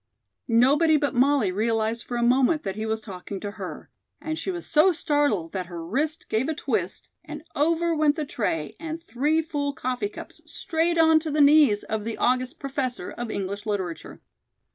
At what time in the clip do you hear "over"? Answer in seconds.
7.55-7.93